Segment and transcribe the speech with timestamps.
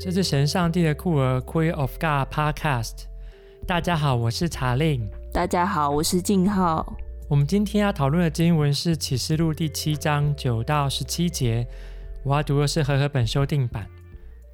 [0.00, 3.06] 这是神上帝的酷儿 （Queen of God Podcast。
[3.66, 5.10] 大家好，我是查令。
[5.32, 6.96] 大家好，我是静浩。
[7.28, 11.66] 我们今天要讨论的经文是启示录第七章九到十七节。
[12.22, 13.88] 我要读的是和合本修订版。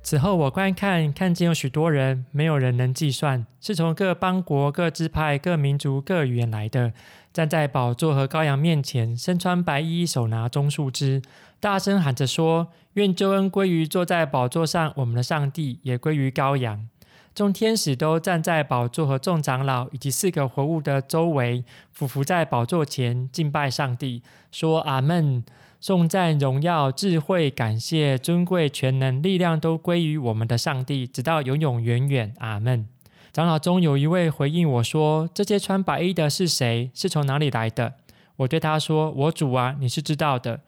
[0.02, 6.94] 此后我观看，看见有许多人，没有人能计算，是从各邦国、各支派、各民族、各语言来的，
[7.34, 11.20] 站在宝座和羔羊面前，身穿白衣，手拿棕树枝，
[11.58, 12.68] 大声喊着说。
[12.92, 16.88] 愿救恩归于坐在宝座上我们的上帝，也归于羔羊。
[17.34, 24.22] 众天使都站在宝座和众长老以及四个活物的周围，俯伏在宝座前敬拜上帝，
[24.52, 25.42] 说：“阿门！
[25.80, 32.32] 颂赞、荣耀、智慧、感谢、尊贵、全能、力量都归于我们的上帝，直到永永远远。
[32.38, 32.86] 阿门。”
[33.34, 36.88] 长老中有一位回应我说：“这些穿白衣的是谁？
[36.94, 37.94] 是从哪里来的？”
[38.38, 40.60] 我对他说：“我主啊，你是知道的。”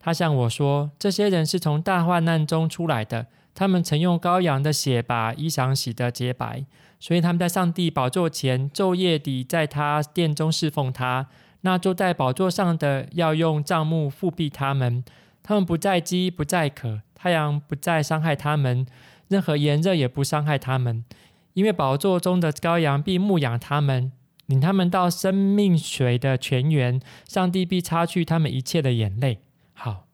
[0.00, 6.64] 他向我说：“这些人是从大患难中出来的，他们曾用羔羊的血把衣裳洗得洁白，
[6.98, 11.26] 所以他们在上帝宝座前昼夜地在他殿中侍奉他。
[11.60, 15.04] 那坐在宝座上的要用帐幕覆庇他们，
[15.42, 18.86] 他们不再饥，不再渴，太阳不再伤害他们，
[19.28, 21.04] 任何炎热也不伤害他们，
[21.54, 24.12] 因为宝座中的羔羊必牧养他们，
[24.46, 29.40] 领他们到生命水的泉源，上帝必擦去他们一切的眼泪。”
[29.72, 30.06] 好，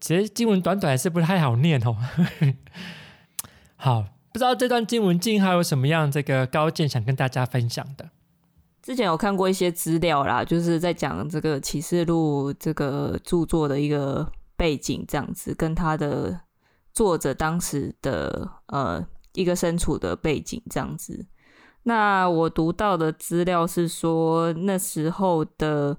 [0.00, 1.96] 其实经文短短是不太好念哦。
[3.76, 8.10] 好，不知道这段经文静浩有什么样这个高见想跟大家分享的？
[8.82, 16.40] 之前有看过一些资料啦，就是在讲这个启示录这个著作的一个背景，这样子跟他的
[16.92, 19.04] 作者当时的呃
[19.36, 21.26] 一个身处的背景这样子。
[21.84, 25.96] 那我读到的资料是说那时候的。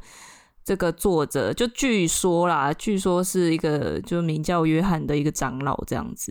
[0.68, 6.30] 这个作者就据说啦，据说是一个就名叫约翰的一个长老这样子。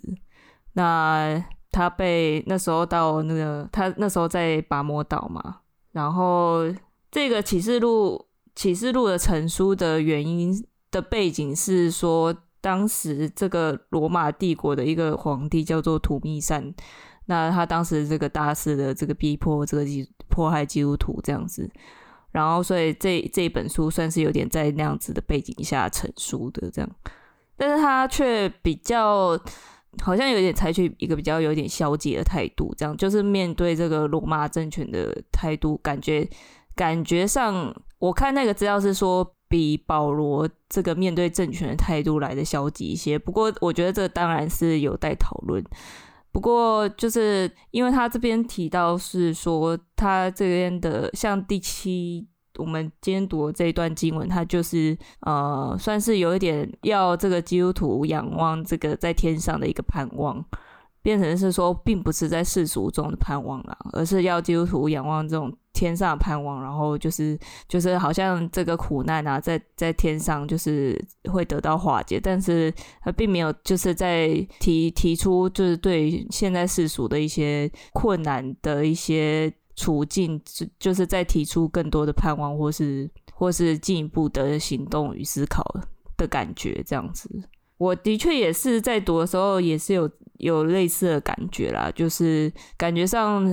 [0.75, 5.61] 那他被那时候到那个他那时候在拔摩岛嘛，
[5.93, 6.71] 然后
[7.11, 10.53] 这个启示录启示录的成书的原因
[10.91, 16.75] 的背景是说，当时这个罗马帝国的一个皇帝叫做土密善，
[17.27, 19.85] 那他当时这个大肆的这个逼迫这个
[20.29, 21.71] 迫害基督徒这样子。
[22.33, 26.91] 然后，所以这这本书算是有点在那样子的背景下成书的这样，
[27.57, 29.41] 但是他却比较
[30.03, 36.29] 好像有点采取一个比较有点消极的态度，这样就是面对这个罗马政权的态度，感觉
[36.75, 43.19] 感觉上，我看那个资料是说比保罗这个面对政权的态度来的消极一些。
[43.19, 45.65] 不过，我觉得这当然是有待讨论。
[46.33, 52.27] 不过，就是因为他这边提到是说，他这边的像第七，
[52.59, 60.45] 我们今天读的这一段经文，他就是呃，算是有一点要这个基督徒仰望这个在天上的一个盼望。
[61.03, 67.39] 变成是说，并不是在世俗中的盼望啦，而是要基督徒仰望这种天上的盼望，然后就是
[67.69, 70.99] 就是好像这个苦难啊，在在天上就是
[71.31, 72.73] 会得到化解，但是
[73.03, 74.29] 他并没有就是在
[74.59, 85.63] 提提出就是对现在世俗的一些困难的一些处境，就就是在提出更多的盼望，或是或是进一步的行动与思考
[86.17, 87.29] 的感觉，这样子。
[87.77, 93.45] 我的确也是在读的时候，也是有有类似的感觉啦，就是感觉上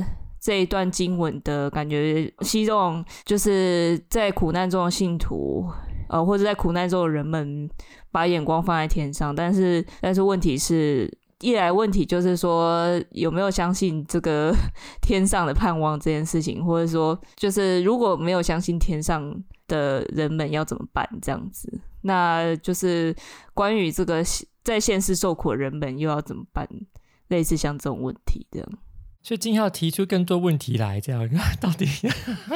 [0.44, 5.66] 这一段经文的感觉，希望就是在苦难中的信徒，
[6.10, 7.70] 呃，或者在苦难中的人们，
[8.12, 9.34] 把眼光放在天上。
[9.34, 11.10] 但是，但是问题是，
[11.40, 14.54] 一来问题就是说，有没有相信这个
[15.02, 19.34] 天上的盼望这件事情，或者说，就是如果没有相信天上
[19.70, 21.08] 的人们要怎么办？
[21.22, 21.80] 这样子。
[22.02, 23.16] 那就是
[23.54, 24.22] 关于这个
[24.62, 26.68] 在现世受苦的人们又要怎么办？
[27.30, 28.70] 类似像这种问题这样，
[29.24, 31.28] 所以今天要提出更多问题来，这样
[31.60, 31.88] 到底？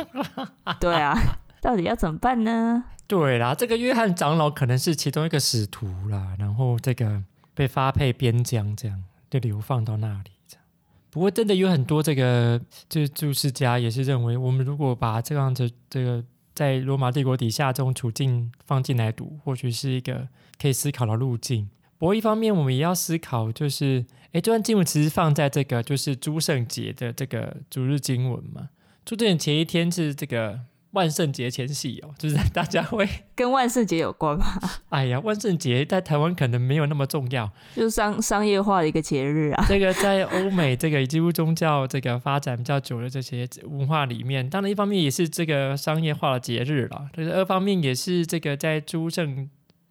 [0.79, 2.83] 对啊，到底要怎么办呢？
[3.07, 7.23] 对啦，这个约翰长老可能是其中一个使徒啦，然后这个
[7.55, 10.31] 被发配边疆，这样就流放到那里。
[10.47, 10.63] 这样，
[11.09, 16.23] 不过真的有很多这个就是注释家也是认为，我们如果把这样子这个。
[16.57, 20.27] 在罗马帝国底下这种处境放进来读，或许是一个
[20.59, 21.69] 可以思考的路径。
[21.99, 24.03] 不过一方面，我们也要思考，就是，
[24.37, 28.69] 诶，这段经文其实放在这个就是诸圣节的这个主日经文嘛。
[29.03, 30.59] 诸圣节前一天是这个。
[30.91, 34.45] 万圣节前夕哦，就是 大家会 跟万圣节有关吗？
[34.89, 39.65] 哎呀，万圣节在台湾可能没有那么重要，就是商商业化的一个节日啊。
[39.67, 49.47] 这个在欧美这个基督宗教这个发展比较久的这些文化里面，当然一方面也是这个商业化的节日了，就是二方面也是这个在诸圣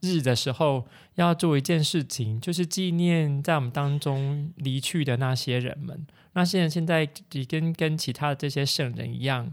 [0.06, 0.86] 日日的时候，
[1.16, 6.06] 要做一件事情，就是纪念在我们当中离去的那些人们。
[6.34, 9.52] 那些人现在也跟跟其他的这些圣人一样，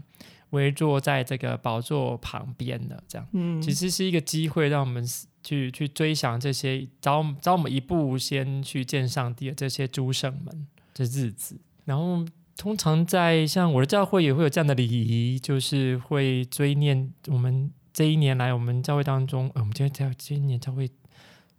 [0.50, 3.26] 围坐在这个宝座旁边的这样。
[3.32, 5.04] 嗯，其实是一个机会，让我们
[5.42, 11.58] 去去追想这些早早我们一步先去见上帝的这些诸圣们的日子。
[11.84, 12.24] 然后，
[12.56, 17.70] 通常在像我的教会也会有这样的礼仪，就是会追念我们。
[17.94, 20.90] 这一年来，我们教会当中，呃、我们今天在今年教会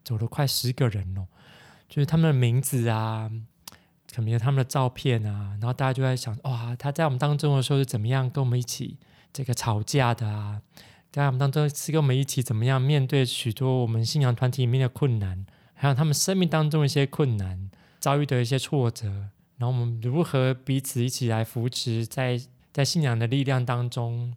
[0.04, 1.26] 走了快十个人哦，
[1.88, 3.32] 就是他们的名字啊，
[4.14, 8.98] 可能有他们的照片啊，然后大家就在想，哇，他在我们当中的时候是怎么样跟我们一起
[9.32, 10.62] 这个吵架的啊？
[11.10, 17.72] 在我们当中是跟我们一起怎么样面对许多我们信仰团体里面的困难，还有他们生命当中一些困难
[18.02, 19.08] 遭遇的一些挫折，
[19.56, 22.38] 然后我们如何彼此一起来扶持，在
[22.74, 24.36] 在信仰的力量当中。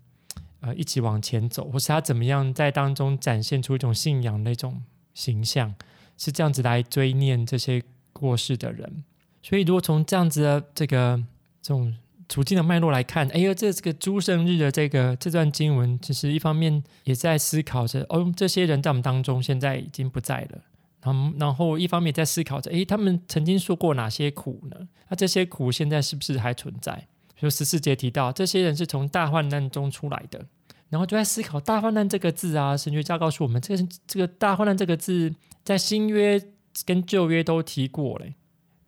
[0.60, 4.82] 呃，一起往前走，或是他怎么样在当中展现出一种信仰那种
[5.14, 5.74] 形象，
[6.16, 7.82] 是这样子来追念这些
[8.12, 9.04] 过世的人。
[9.42, 11.22] 所以，如果从这样子的这个
[11.62, 11.94] 这种
[12.28, 20.58] 处境的脉络来看，哎呦，这这个诸圣日的这个这段经文，其实一方面也在思考着，哦，这些人在我们当中现在已经不在了。
[21.00, 24.88] 然后，然后一方面在思考着，哎，他们曾经受过哪些苦呢？
[25.08, 27.06] 那这些苦现在是不是还存在？
[27.40, 30.44] 就十四节提到，这些人是从大患难中出来的，
[30.88, 32.76] 然后就在思考“大患难”这个字啊。
[32.76, 35.32] 神学家告诉我们，这个这个“大患难”这个字
[35.64, 36.42] 在新约
[36.84, 38.34] 跟旧约都提过嘞。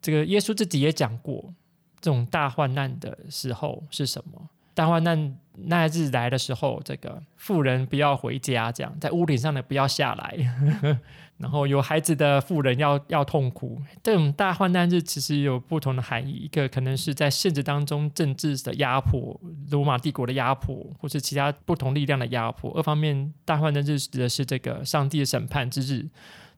[0.02, 1.54] 这个耶稣自己也讲过，
[2.00, 4.50] 这种大患难的时候是什么？
[4.74, 10.98] 大患难那日来的时候，这个富人不要回家，这样在屋顶上的不要下来。
[11.40, 16.32] 然后有孩子的妇人要要痛苦，这种大患难日其实有不同的含义。
[16.32, 19.40] 一个可能是在现实当中政治的压迫，
[19.70, 22.70] 罗马帝国的压迫，或是其他不同力量的压迫。
[22.76, 26.06] 二方面，大患难日指的是这个上帝的审判之日，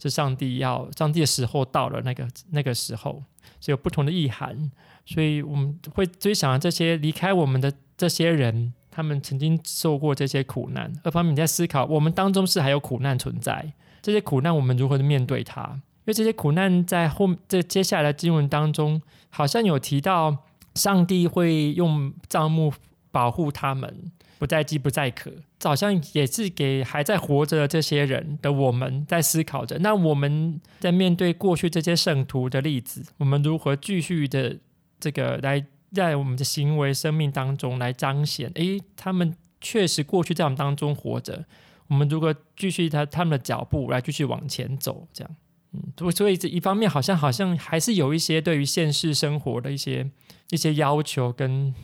[0.00, 3.22] 是上帝要上帝的时候到了那个那个时候，
[3.60, 4.72] 是有不同的意涵。
[5.06, 10.92] 所以我们会追想这些离开我们的这些人，他们曾经受过这些苦难。
[11.04, 13.72] 二方面，你在思考我们当中是还有苦难存在。
[14.02, 15.80] 这些苦难我们如何面对它？
[16.04, 19.00] 因为这些苦难在后这接下来的经文当中，
[19.30, 20.38] 好像有提到
[20.74, 22.74] 上帝会用帐幕
[23.12, 25.30] 保护他们，不再饥不再渴。
[25.62, 29.78] 好像也是给还在活着的这些人的我们在思考着。
[29.78, 34.58] 那我们在面对过去这些圣徒的例子，我们如何继续的
[34.98, 38.50] 这个来在我们的行为生命当中来彰显？
[38.56, 41.44] 诶，他们确实过去在我们当中活着。
[41.92, 45.36] 我们如果继续他他们的脚步来继续往前走，这样，
[45.72, 50.10] 嗯，所以这一方面好像好像还是有一些对于现实生活的一些
[50.48, 51.74] 一些要求跟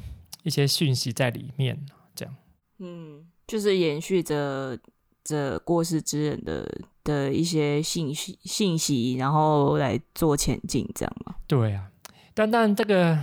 [0.45, 1.85] 一些讯息在里面，
[2.15, 2.35] 这样，
[2.79, 4.79] 嗯，就是延续着
[5.23, 6.67] 这过世之人的
[7.05, 11.35] 的一些信息信息，然后来做前进，这样吗？
[11.47, 11.91] 对啊，
[12.33, 13.23] 但但这个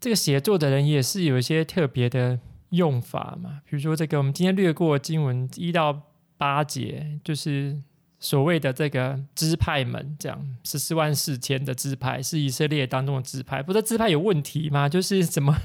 [0.00, 2.40] 这个写作的人也是有一些特别的
[2.70, 6.02] 用法嘛，比如说这个我们今天略过经文一到。
[6.44, 7.74] 八节就是
[8.20, 14.86] 所谓的这个支派们，这样十四万四千的支派是以色列当中的支派，不是支派有问题吗？
[14.86, 15.56] 就是怎么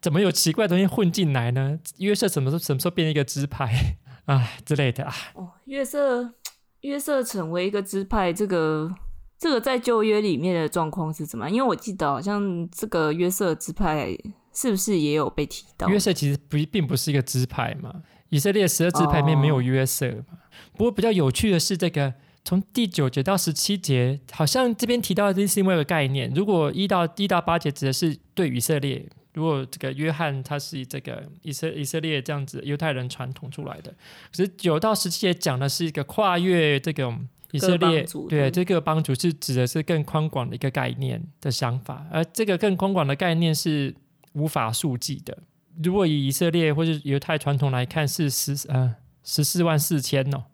[0.00, 1.78] 怎么有奇怪的东西混进来呢？
[1.98, 3.72] 约瑟什么时候什么时候变成一个支派
[4.26, 5.14] 啊之类的啊？
[5.34, 6.32] 哦，约瑟
[6.80, 8.92] 约瑟成为一个支派，这个
[9.38, 11.48] 这个在旧约里面的状况是怎么？
[11.48, 14.08] 因为我记得好像这个约瑟支派
[14.56, 15.86] 是不是也有被提到？
[15.88, 18.02] 约瑟其实不并不是一个支派嘛。
[18.30, 20.72] 以色列十二支派里面没有约瑟嘛？Oh.
[20.72, 22.12] 不过比较有趣的是，这个
[22.44, 26.32] 从第九节到十七节，好像这边提到的是另外一个概念。
[26.34, 33.94] 如果一到一到八节指的是对以色列，如果这个约翰他是这个以色以色列这样子犹太人传统出来的，
[34.30, 37.14] 可是九到十七节讲的是一个跨越这个
[37.52, 43.94] 以色列，对这个帮主是指的是更宽广的一个概念的想法，而这个更宽广的概念是
[44.36, 45.36] 无法数计的。
[45.82, 50.44] 如果以以色列或者犹太传统来看，是十呃十四万四千哦，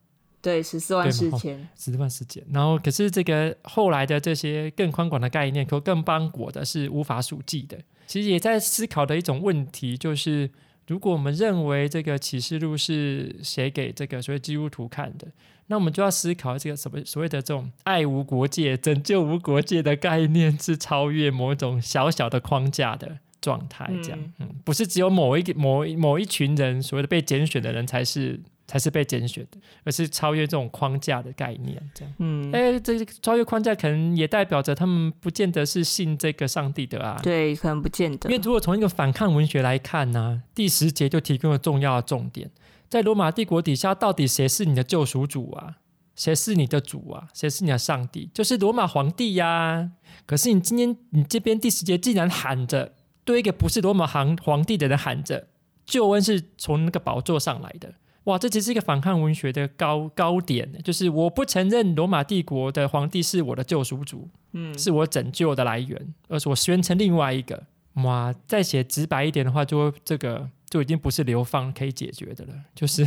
[0.40, 2.42] 对，十四万四千，十四万四千。
[2.50, 7.78] 然后，可是这个后来的这些更宽广的概念，可更邦国的是无法数计的。
[8.06, 10.50] 其实也在思考的一种问题，就是
[10.88, 15.28] 如果我们认为这个启示录是写给这个所谓基督徒看的，
[15.68, 23.20] 那我们就要思考这个什么所谓的这种爱无国界、拯救无国界的概念，是超越某种小小的框架的。
[23.42, 42.50] 状态这样，嗯，不是只有某一个某某一群人所谓的被拣选的人才是才是被拣选的，而是超越这种框架的概念，这样，嗯，哎、欸，这个超越框架可能也代表着他们不见得是信这个上帝的啊，对，可能不见得，因为如果从一个反抗文学来看呢、啊，第十节就提供了重要的重点，
[42.88, 45.78] 在罗马帝国底下，到底谁是你的救赎主啊？
[46.14, 47.28] 谁是你的主啊？
[47.32, 48.30] 谁是你的上帝？
[48.34, 49.90] 就是罗马皇帝呀、啊！
[50.26, 52.92] 可是你今天你这边第十节竟然喊着，
[53.24, 55.48] 对一个不是罗马皇皇帝的人喊着，
[55.84, 57.94] 救恩是从那个宝座上来的。
[58.24, 67.64] 哇，这其实是一个反抗文学的高高点，就是我不承认罗马帝国的皇帝是我的救赎主，嗯，是我拯救的来源，而是我宣称另外一个。
[67.94, 73.04] 哇，再写直白一点的话，就这个就已经不是流放可以解决的了，就是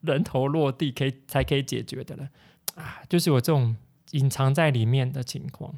[0.00, 2.28] 人头落地可以才可以解决的了
[2.74, 3.00] 啊！
[3.08, 3.76] 就是我这种
[4.12, 5.74] 隐藏在里面的情况，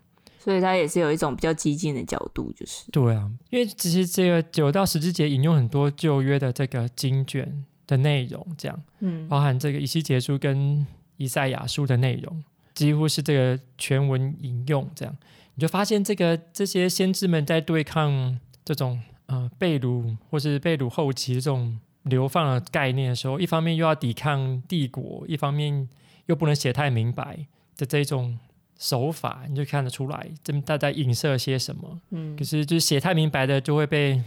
[0.47, 10.87] 所以他也是有一种比较激进的角度，就是对啊，因为其实这个九到十字节引用很多旧约的这个经卷的内容，这样，嗯，包含这个以西结书跟
[11.17, 15.17] 以赛亚书的内容，几乎是这个全文引用，这样
[15.57, 18.39] 你就发现这个这些先知们在对抗。
[18.67, 25.89] 这种呃被掳或是被掳后期这种流放的概念的时候，一方面又要抵抗帝国，一方面
[26.27, 28.37] 又不能写太明白的这种
[28.79, 32.01] 手法，你就看得出来，这大家影射些什么。
[32.11, 34.23] 嗯，可是就是写太明白的就会被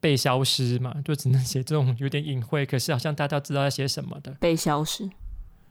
[0.00, 5.10] 被消失嘛，就只能写这种有点隐晦，可是好像大家知道要写什么的被消失。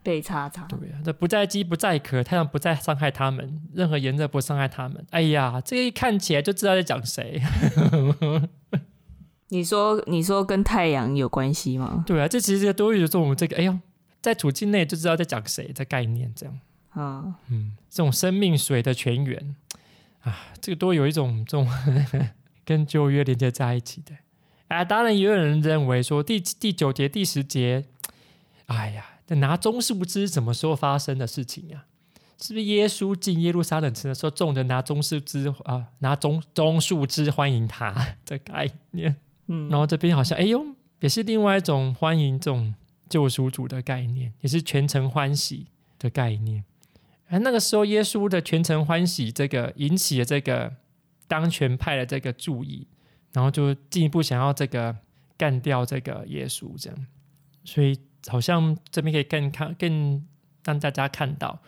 [0.04, 5.02] 被叉叉，对啊，这不在饥不在渴，太阳不再伤害他们，任何炎热不伤害他们。
[5.12, 7.42] 哎呀，这个一看起来就知道在讲谁。
[9.48, 12.04] 你说，你说跟太阳有关系吗？
[12.06, 13.80] 对啊，这其实都有这种这个，哎呦，
[14.22, 16.60] 在处境内就知道在讲谁这概念，这样。
[16.94, 19.56] 啊，嗯，这种生命水的泉源
[20.22, 21.68] 啊，这个都有一种这种
[22.66, 24.16] 跟旧约连接在一起的。
[24.68, 27.86] 啊，当然也有人认为说第第九节、第十节，
[28.68, 29.08] 哎呀。
[29.38, 31.86] 拿棕树枝什么时候发生的事情呀？
[32.40, 37.96] 是不是耶稣进耶路撒冷城的时候，众人拿棕树枝啊，拿棕棕树枝欢迎他
[38.28, 39.16] 的概念？
[39.48, 40.64] 嗯，然后这边好像哎呦，
[41.00, 42.76] 也是另外一种欢迎这种
[43.10, 45.66] 救赎主的概念，也是全城欢喜
[45.98, 46.64] 的概念。
[47.28, 50.74] 而那个时候，耶稣的全城欢喜，这个引起了这个
[51.28, 52.88] 当权派的这个注意，
[53.32, 54.96] 然后就进一步想要这个
[55.38, 57.06] 干掉这个耶稣，这样，
[57.64, 58.00] 所以。
[58.30, 60.26] 好像这边可以更看更
[60.64, 61.60] 让大家看到，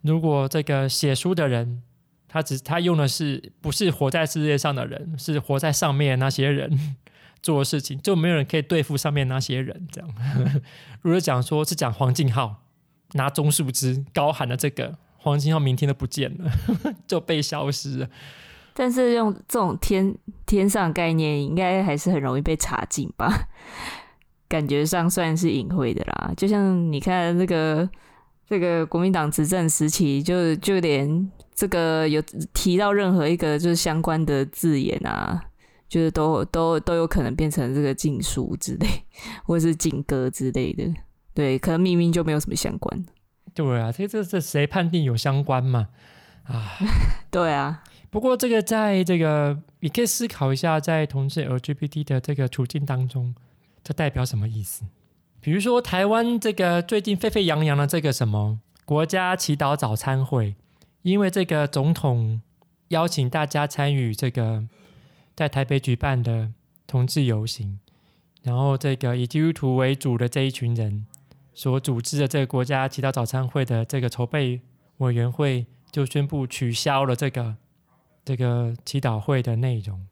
[0.00, 1.82] 如果这个写书的人，
[2.26, 6.96] 他只他用的是不是活在世界上的人，是活在上面那些人
[7.42, 9.86] 做的事情，就没有人可以对付上面那些人。
[9.92, 10.10] 这样，
[11.02, 12.64] 如果讲说是讲黄敬浩
[13.12, 16.50] 拿棕树枝高喊的这个黄金号，明天都不见了，
[17.06, 18.08] 就被消失了。
[18.74, 23.48] 但是用这种天天上概念，应该还是很容易被查禁吧？
[24.48, 27.88] 感觉上算是隐晦的啦，就像你看那个
[28.46, 32.22] 这个国民党执政时期，就就连这个有
[32.54, 35.42] 提到任何一个就是相关的字眼啊，
[35.88, 38.86] 就是都都都有可能变成这个禁书之类，
[39.44, 40.84] 或者是禁歌之类的。
[41.38, 43.06] 对，可能明明就没有什么相关。
[43.54, 45.86] 对啊，这这这谁判定有相关嘛？
[46.42, 46.76] 啊，
[47.30, 47.84] 对啊。
[48.10, 53.36] 不过这个在这个你可以思考一下，在同志 LGBT 的这个处境当中。
[53.84, 54.84] 这代表什么意思？
[55.40, 60.56] 比如说，台湾这个最近沸沸扬扬的这个什么国家祈祷早餐会，
[61.02, 62.42] 因为这个总统
[62.88, 64.64] 邀请大家参与这个
[65.36, 66.50] 在台北举办的
[66.88, 67.78] 同志游行，
[68.42, 71.06] 然后这个以基督徒为主的这一群人
[71.58, 74.60] 所组织的这个国家祈祷早餐会的这个筹备
[74.98, 77.56] 委员会就宣布取消了这个
[78.24, 80.06] 这个祈祷会的内容。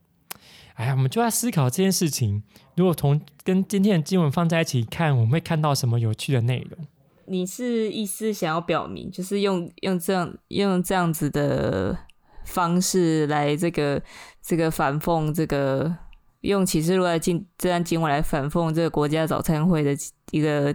[0.75, 2.43] 哎呀，我们就要思考这件事情。
[2.75, 6.85] 如果从跟今天的经文放在一起看，我们会看到什么有趣的内容？
[7.27, 11.97] 你是意思想要表明，就是用用这样用这样子的
[12.45, 14.03] 方式来这个
[14.43, 15.97] 这个反讽这个
[16.41, 19.97] 用启示录来进这段经文来反讽这个国家早餐会的
[20.33, 20.75] 一个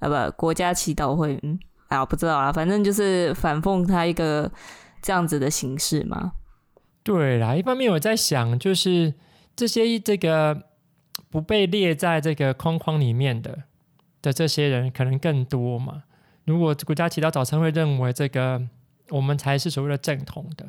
[0.00, 1.40] 啊不国家祈祷会？
[1.88, 4.50] 啊，不知道啊，反正就是反奉他一个
[5.00, 6.32] 这样子的形式嘛。
[7.02, 9.14] 对啦，一方面我在想，就是。
[9.56, 10.68] 这些这个
[11.28, 13.64] 不被列在这个框框里面的
[14.22, 16.04] 的这些人可能更多嘛？
[16.44, 18.62] 如果国家祈祷早餐会认为这个
[19.10, 20.64] 我们才是所谓的正统的，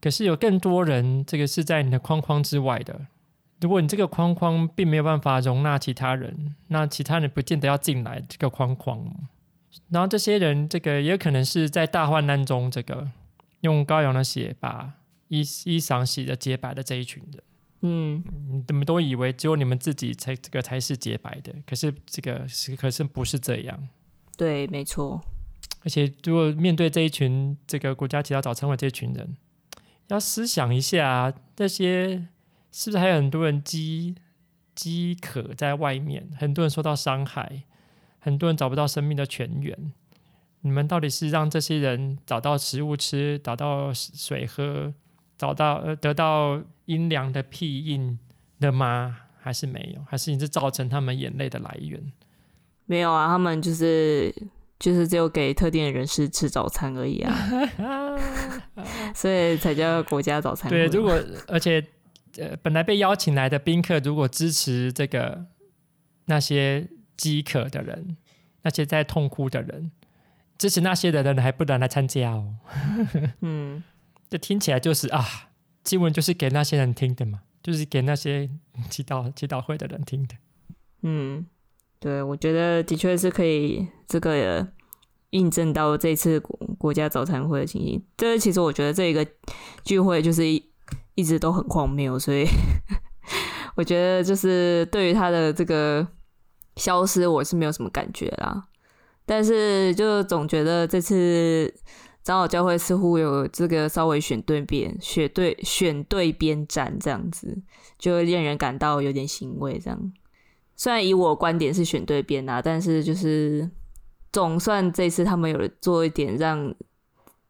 [0.00, 2.98] 可是有更多人这个是在你的框框之外的。
[3.60, 9.04] 如果你这个框框并没有办法容纳其他人，那其他人不见得要进来这个框框。
[9.90, 13.08] 然后这些人这个也可能是在大患难中，这个
[13.60, 14.94] 用羔羊的血把
[15.28, 17.42] 衣衣裳洗的洁白的这一群人。
[17.80, 21.54] 嗯，你怎么都以为只有你们自己才这个才是洁白的？
[21.66, 23.88] 可是这个是可是不是这样？
[24.36, 25.20] 对，没错。
[25.84, 29.36] 而且如果面对这一群这个国家祈祷早餐会这一群人，
[30.08, 32.26] 要思想一下，这些
[32.70, 34.14] 是不是还有很多人饥
[34.74, 36.28] 饥渴在外面？
[36.38, 37.64] 很多人受到伤害，
[38.18, 39.92] 很多人找不到生命的泉源。
[40.60, 44.92] 你们到底是让这些人找到食物吃，找到水喝，
[45.36, 48.18] 找到呃得到阴凉的庇荫
[48.60, 49.18] 的吗？
[49.40, 50.02] 还是没有？
[50.08, 52.12] 还是你是造成他们眼泪的来源？
[52.86, 54.34] 没有啊，他们就是
[54.78, 58.18] 就是只有给特定的人士吃早餐而已啊，
[59.14, 60.68] 所以才叫国家早餐。
[60.68, 61.84] 对，如果而且
[62.36, 65.46] 呃本来被邀请来的宾客，如果支持这个
[66.26, 68.16] 那些饥渴的人，
[68.62, 69.90] 那些在痛哭的人。
[70.58, 72.56] 支持那些的人还不能来参加哦。
[73.42, 73.80] 嗯，
[74.28, 75.24] 这听起来就是啊，
[75.84, 78.50] 经文就是给那些人听的嘛，就是给那些
[78.90, 80.34] 祈祷祈祷会的人听的。
[81.02, 81.46] 嗯，
[82.00, 84.66] 对，我觉得的确是可以这个
[85.30, 88.04] 印证到这次国国家早餐会的情形。
[88.16, 89.24] 这其实我觉得这一个
[89.84, 90.42] 聚会就是
[91.18, 92.46] 一直都很荒谬，所以
[93.74, 96.06] 我觉得就是对于他的这个
[96.76, 98.68] 消失，我是没有什么感觉啦。
[99.26, 101.74] 但是，就总觉得这次
[102.22, 107.60] 长老教会似乎有这个稍微选对边、选对选对边站这样子，
[107.98, 109.76] 就会令人感到有点欣慰。
[109.76, 110.12] 这样，
[110.76, 113.68] 虽然以我观点是选对边啊，但是就是
[114.32, 116.72] 总算这次他们有做一点让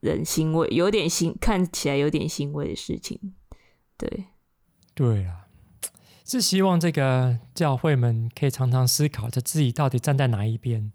[0.01, 3.21] 人欣慰、有点欣看起来有点欣慰的事情。
[3.99, 4.25] 对，
[4.95, 5.49] 对啊，
[6.25, 10.91] 是希望这个教会们可以常常思考着自己到底站在哪一边。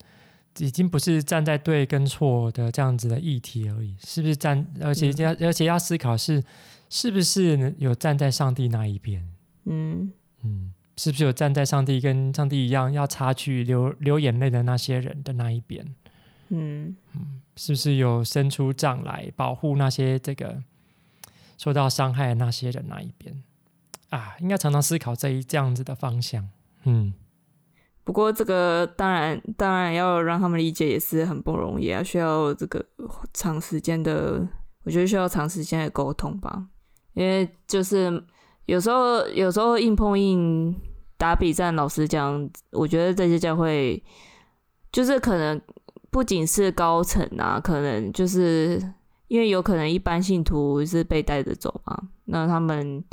[0.59, 4.63] 已经不是站在对跟错的这样子的议题而已，是不是站？
[4.81, 6.43] 而且要、嗯、而且要思考是，
[6.91, 9.27] 是不是有站在上帝那一边？
[9.65, 15.83] 嗯嗯，是不是有站在上帝跟上帝一样要擦去流流眼泪的那些人的那一边？
[16.49, 20.61] 嗯嗯，是不是有伸出杖来保护那些这个
[21.63, 23.41] 受到伤害的那些人那一边？
[24.09, 26.49] 啊，应该常常思考这一这样子的方向。
[26.83, 27.13] 嗯。
[28.03, 32.85] 不过这个当然当然要让他们理解也是很不容易啊，需要这个
[33.33, 34.45] 长时间的，
[34.83, 36.67] 我觉得需要长时间的沟通吧。
[37.13, 38.21] 因为就是
[38.65, 40.75] 有时候有时候硬碰硬
[41.17, 44.03] 打比战，老实讲，我觉得这些教会
[44.91, 45.61] 就是可能
[46.11, 48.93] 不仅是高层啊，可能就是
[49.33, 53.03] 因为有可能一般信徒是被带着走嘛，那他们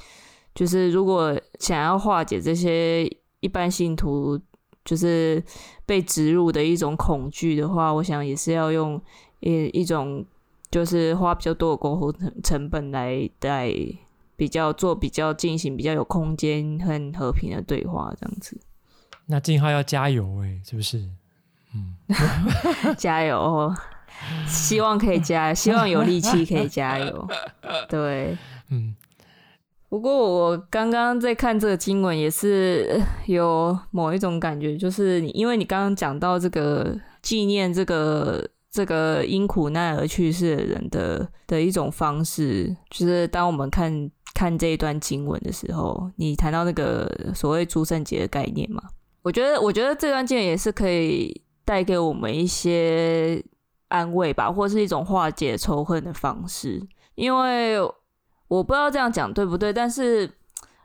[0.55, 4.39] 就是如果想要化解这些一般信徒。
[4.83, 5.41] 就是
[5.85, 9.01] 被植入的一种恐惧的话，我想也是要用
[9.41, 10.25] 一一种，
[10.71, 13.71] 就是花比较多的沟通成成本来来
[14.37, 18.59] 比较做比较进行比较有空间和和平的对话这样子。
[19.27, 20.99] 那静浩要加油哎，是不是？
[21.75, 21.95] 嗯，
[22.97, 23.71] 加油，
[24.47, 27.29] 希望可以加，希望有力气可以加油。
[27.89, 28.37] 对，
[28.71, 28.95] 嗯。
[29.89, 48.81] 不过我刚刚在看这个经文，也是有某一种感觉，就是你因为你刚刚讲到这个纪念这个这个因苦难而去世的人的的一种方式，就是当我们看看这一段经文的时候，你谈到那个所谓诸圣节的概念嘛，
[49.23, 53.43] 我觉得我觉得这段经文也是可以带给我们一些
[53.91, 56.83] 安慰吧，或是一种化解仇恨的方式，
[57.15, 57.79] 因为。
[58.51, 60.29] 我不知道这样讲对不对，但是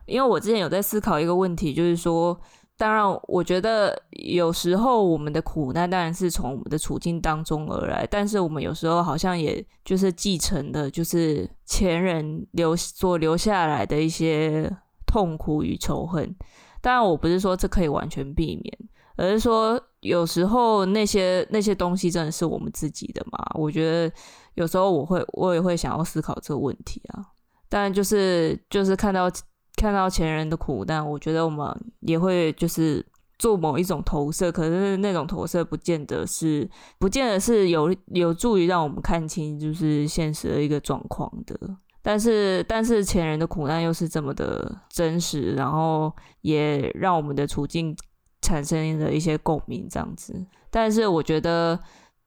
[0.05, 2.39] 因为我之前有在思考一个问题，就是说，
[2.77, 14.71] 当然，我觉得有时候我们的苦难当然是从我们的处境当中而来，但是我们有时候好像也就是继承的，就是前人留所留下来的一些
[15.07, 16.35] 痛苦与仇恨。
[16.81, 18.77] 当然，我不是说这可以完全避免，
[19.15, 23.39] 而是说有时候那些那些东西真的是我们自己的嘛？
[23.55, 24.11] 我觉得
[24.53, 27.25] 有时候我会我也会想要思考这个问题啊。
[27.67, 29.29] 但就是就是看到
[29.75, 31.67] 看到前人的苦难，我觉得我们
[32.01, 33.05] 也会就是
[33.39, 41.59] 做某一种投射，可是那种投射不见得是不见得是有有助于让我们看清就是现实的一个状况的。
[42.01, 47.97] 但是但是前人的苦难又是这么的真实，然后也让我们的处境
[48.45, 50.45] 产生的一些共鸣，这样子。
[50.69, 51.79] 但是我觉得。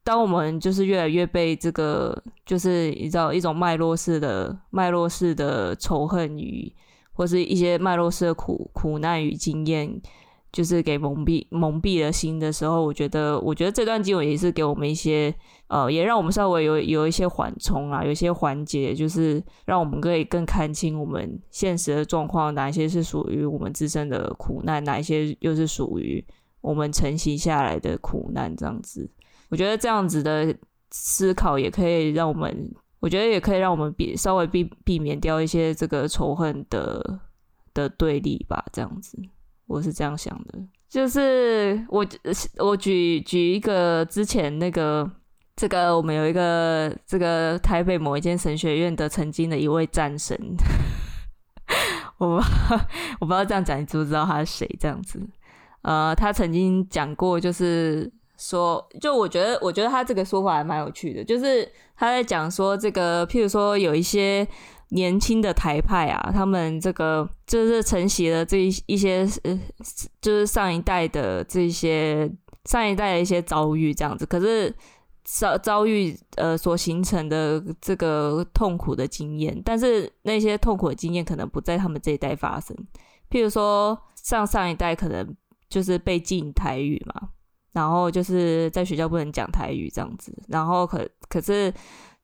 [0.04, 6.74] 当我们就是越来越被这个，就是你知道一种脉络式的脉络式的仇恨与，
[7.12, 10.00] 或是一些脉络式的苦苦难与经验，
[10.58, 15.32] 就是给蒙蔽蒙蔽了心的时候，我觉得，我觉得这段经文也是给我们一些，
[15.68, 26.24] 呃，也让我们稍微有有一些缓冲啊，有一些缓解，就是让我们可以更看清我们现实的状况，哪一些是属于我们自身的苦难，哪一些又是属于
[26.60, 29.08] 我们承袭下来的苦难，这样子。
[29.50, 30.52] 我觉得这样子的
[30.90, 37.20] 思考也可以让我们，我觉得也可以让我们避稍微避避免掉一些这个仇恨的
[37.72, 38.64] 的对立吧。
[38.72, 39.16] 这样子，
[39.68, 40.58] 我是这样想的。
[40.88, 42.04] 就是我
[42.58, 45.08] 我举举一个之前那个
[45.54, 50.34] 这个我们有一个这个台北某一间神学院的曾经的一位战神，
[52.16, 52.42] 我
[53.20, 54.76] 我不知道这样讲你知不知道他是谁？
[54.80, 55.20] 这样子，
[55.82, 64.46] 呃，他曾经讲过，就是说，就我觉得，我觉得他这个说法还蛮有趣的，就是他在讲说，这个譬如说有一些
[64.90, 69.60] 年轻的台派啊，他们这个就是承袭了这一一些呃，
[70.20, 72.30] 就是上一代的这些
[72.64, 74.74] 上一代的一些遭遇这样子，可是。
[75.30, 82.74] 遭遭遇呃所形成的这个痛苦的经验，但是那些痛苦的经验可能不在他们这一代发生。
[83.28, 85.36] 譬如说，上上一代可能
[85.68, 87.28] 就是被禁台语嘛，
[87.72, 91.70] 然后就是在学校不能讲台语这样子，然后可可是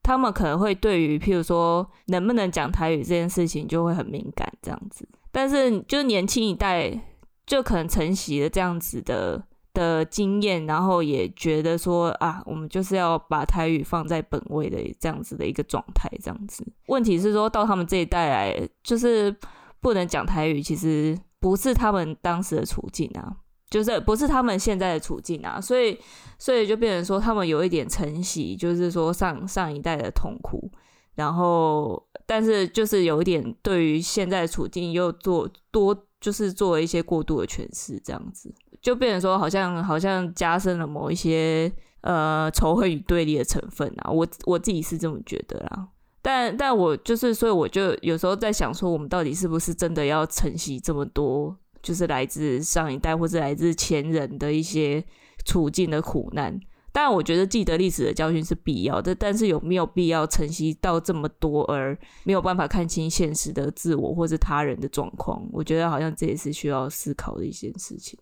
[0.05, 6.97] 他们可能会对于譬如说能不能讲台语这件事情就会很敏感这样子，但是就年轻一代
[7.45, 9.43] 就可能承袭了这样子的。
[9.75, 16.65] 的经验，然后也觉得说啊，我们就是要把台语放在本位的这样子的一个状态，这样子。
[16.87, 19.35] 问题是说到他们这一代来，就是
[19.81, 23.35] 不能讲台语，其实不是他们当时的处境啊，
[23.75, 25.99] 就是不是他们现在的处境啊，所以
[26.39, 30.71] 所以就变成说他们有一点承袭，就是说上上一代的痛苦，
[31.17, 38.55] 然后但是就是有一点对于现在的处境又做多，就是做了一些过度的诠释，这样子。
[38.81, 45.89] 就变成说，好像好像加深了某一些呃仇恨与对立的成分啊，我我自己是这么觉得啦。
[46.23, 55.05] 但但我就是，所以我就有时候在想说，我们到底是不是真的要承袭这么多，就是来自上一代或者来自前人的一些
[55.45, 56.59] 处境的苦难？
[56.91, 65.45] 但我觉得记得历史的教训是必要的，但是有没有必要承袭到这么多而没有办法看清现实的自我或是他人的状况？
[65.53, 68.19] 我觉得好像这也是需要思考的一件事情。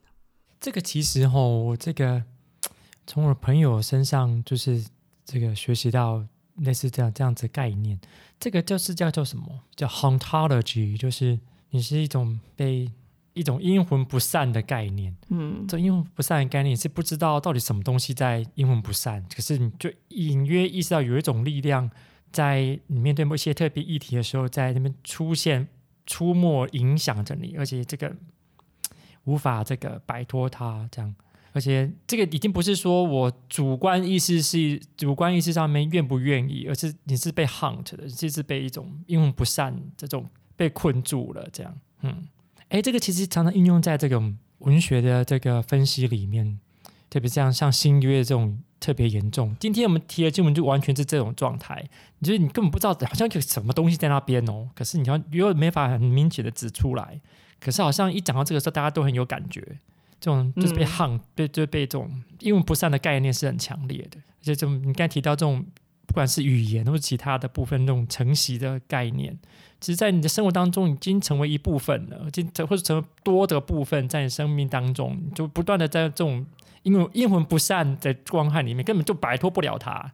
[0.59, 2.22] 这个其实哈，我这个
[3.07, 4.83] 从我朋友身上就是
[5.25, 6.25] 这个学习到
[6.57, 8.01] 类似这样这样子概念。
[8.40, 9.44] 这个就是叫做什么？
[9.77, 11.38] 叫 hauntology，就是
[11.70, 12.90] 你是一种被
[13.34, 15.16] 一种阴魂不散的概念。
[15.28, 21.90] 嗯，这阴魂不散的概念是不知道到底什么东西在阴魂不散，可是你就隐约意识到有一种力量
[22.30, 25.68] 在你面对某些特别议题的时候，在那边出现、
[26.06, 28.14] 出没、影响着你，而且这个。
[29.24, 31.14] 无法这个摆脱它，这样，
[31.52, 42.26] 而且这个已经不是说我主观意识是主观意识上面愿不愿意，而是你是被 haunt 的，就是被一种阴魂不散这种被困住了，这样，嗯，
[42.72, 46.58] 哎，这个其实常常应用在这种文学的这个分析里面，
[47.11, 49.54] 特别像像新约这种特别严重。
[49.61, 51.87] 今天我们提的经文就完全是这种状态，
[52.20, 57.20] 你就是你根本不知道好像有什么东西在那边哦，可是你要又没法很明显的指出来。
[57.61, 59.61] 可是好像一讲到这个时候，大家都很有感觉，
[60.18, 64.16] 这种就是被嗯、被就被这种阴魂不散的概念是很强烈的。
[64.16, 65.62] 而且这种你刚才提到这种，
[66.12, 69.35] 不管是语言或者其他的部分，那种承袭的概念，
[69.81, 76.44] 其实，在你的生活当中已经成为一部分了，已经或者成为多的部分，在你生命当中，就不断的在这种
[76.83, 80.12] 因为阴魂不散的光害里面，根本就摆脱不了它。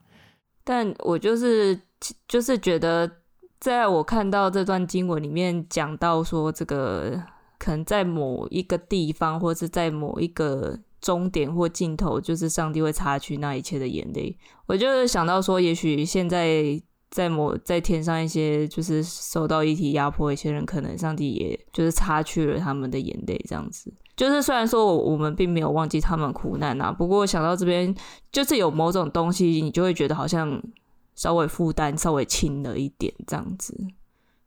[0.62, 1.80] 但我就是
[2.28, 3.10] 就是觉得，
[3.58, 7.20] 在我看到这段经文里面讲到说这个。
[7.60, 14.36] 可能在某一个地方，或是在某一个终点或尽头，就是上帝会擦去那一切的眼泪。
[14.66, 16.80] 我就是想到说，也许现在
[17.10, 23.92] 在某在天上一些就是受到一体压迫一些人，可能上帝也就是擦去了他们的眼泪，这样子。
[24.16, 27.94] 就是虽然说我我们并没有忘记他们苦难啊，不过想到这边，
[28.32, 30.60] 就是有某种东西，你就会觉得好像
[31.14, 33.74] 稍微负担稍微轻了一点这样子。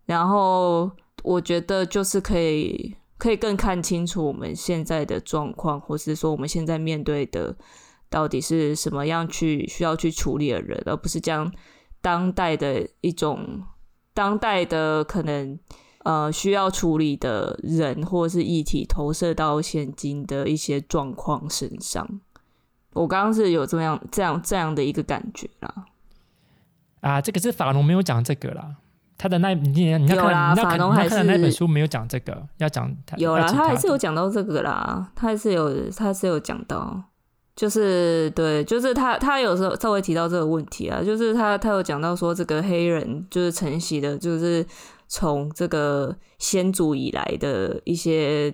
[0.06, 0.92] 然后
[1.24, 2.96] 我觉得就是可以。
[3.21, 7.55] 可以更看清楚我们现在的状况，或是说我们现在面对的
[8.10, 11.53] 到底是什么样去需要去处理的人，而不是将
[12.01, 13.62] 当代的一种
[14.15, 15.60] 当代的可能
[15.99, 22.19] 呃需要处理的人或是议题投射到现今的一些状况身上。
[22.93, 25.86] 我刚刚是有这么样这样这样的一个感觉啦。
[27.01, 28.77] 啊，这个是法龙没有讲这个啦。
[29.21, 36.99] 他的那，你你要看，你要看，法农还是那本书没有讲这个，要讲有啦，他还是有讲到这个啦，他还是有，他还是有讲到，
[37.55, 44.65] 就是对，就是他他有时候稍微提到这个问题啊，就是他他有讲到说这个黑人就是承袭的，就是
[45.07, 48.51] 从这个先祖以来的一些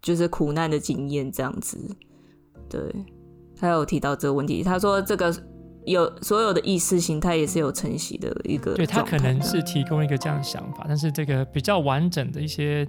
[0.00, 1.76] 就是苦难的经验这样子，
[2.70, 2.80] 对，
[3.58, 5.34] 他有提到这个问题，他说这个。
[5.86, 12.86] 有所有的意识形态也是有承袭的一个，对，他可能是提供一个这样的想法，但是这个比较完整的一些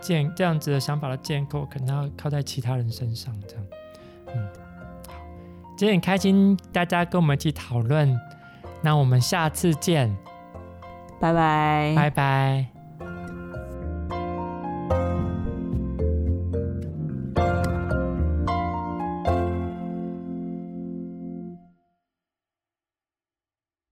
[0.00, 3.64] 建这样子的想法的建构，可能要靠在其他人身上这样。
[4.34, 4.48] 嗯，
[5.08, 5.14] 好，
[5.76, 8.14] 今天很开心大家跟我们一起讨论，
[8.82, 10.14] 那我们下次见，
[11.18, 12.73] 拜拜，拜拜。